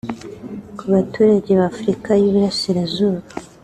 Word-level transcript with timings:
Ku 0.77 0.83
baturage 0.93 1.49
ba 1.59 1.65
Afurika 1.71 2.09
y’Uburasirazuba 2.21 3.21